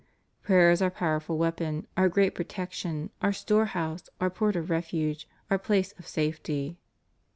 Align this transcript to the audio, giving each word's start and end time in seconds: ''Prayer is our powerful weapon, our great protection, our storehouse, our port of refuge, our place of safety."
''Prayer 0.43 0.71
is 0.71 0.81
our 0.81 0.89
powerful 0.89 1.37
weapon, 1.37 1.85
our 1.95 2.09
great 2.09 2.33
protection, 2.33 3.11
our 3.21 3.31
storehouse, 3.31 4.09
our 4.19 4.31
port 4.31 4.55
of 4.55 4.71
refuge, 4.71 5.29
our 5.51 5.59
place 5.59 5.93
of 5.99 6.07
safety." 6.07 6.79